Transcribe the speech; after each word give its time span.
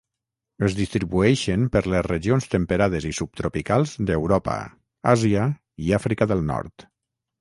Es 0.67 0.75
distribueixen 0.77 1.65
per 1.75 1.83
les 1.93 2.07
regions 2.07 2.49
temperades 2.55 3.07
i 3.09 3.13
subtropicals 3.17 3.95
d'Europa, 4.11 4.57
Àsia 5.15 5.45
i 5.89 5.95
Àfrica 6.03 6.33
del 6.33 6.47
Nord. 6.53 6.89